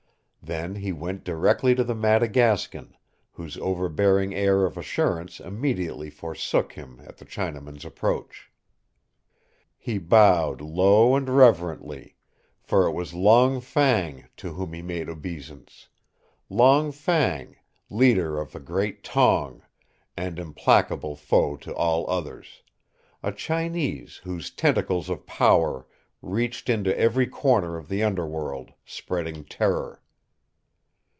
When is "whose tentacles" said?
24.23-25.07